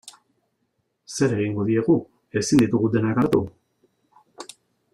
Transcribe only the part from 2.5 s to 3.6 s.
ditugu denak hartu.